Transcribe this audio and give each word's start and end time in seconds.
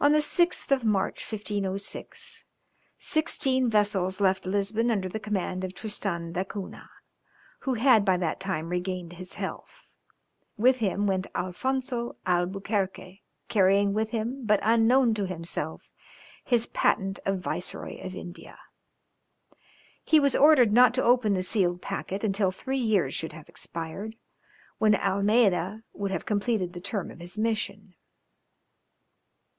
On 0.00 0.10
the 0.10 0.18
6th 0.18 0.72
of 0.72 0.84
March, 0.84 1.24
1506, 1.30 2.44
sixteen 2.98 3.70
vessels 3.70 4.20
left 4.20 4.44
Lisbon 4.44 4.90
under 4.90 5.08
the 5.08 5.20
command 5.20 5.62
of 5.62 5.72
Tristan 5.72 6.32
da 6.32 6.42
Cunha, 6.42 6.90
who 7.60 7.74
had 7.74 8.04
by 8.04 8.16
that 8.16 8.40
time 8.40 8.70
regained 8.70 9.12
his 9.14 9.34
health. 9.34 9.86
With 10.56 10.78
him 10.78 11.06
went 11.06 11.28
Alfonzo 11.36 12.16
Albuquerque, 12.26 13.22
carrying 13.48 13.94
with 13.94 14.10
him, 14.10 14.44
but 14.44 14.58
unknown 14.64 15.14
to 15.14 15.28
himself, 15.28 15.92
his 16.44 16.66
patent 16.66 17.20
of 17.24 17.38
Viceroy 17.38 18.00
of 18.04 18.16
India. 18.16 18.58
He 20.02 20.18
was 20.18 20.34
ordered 20.34 20.72
not 20.72 20.92
to 20.94 21.04
open 21.04 21.34
the 21.34 21.40
sealed 21.40 21.80
packet 21.80 22.24
until 22.24 22.50
three 22.50 22.78
years 22.78 23.14
should 23.14 23.32
have 23.32 23.48
expired, 23.48 24.16
when 24.78 24.96
Almeida 24.96 25.84
would 25.92 26.10
have 26.10 26.26
completed 26.26 26.72
the 26.72 26.80
term 26.80 27.12
of 27.12 27.20
his 27.20 27.38
mission. 27.38 27.94